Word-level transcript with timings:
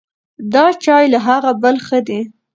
دا 0.53 0.65
چای 0.83 1.05
له 1.13 1.19
هغه 1.27 1.51
بل 1.61 1.75
ښه 1.85 1.99
دی. 2.07 2.21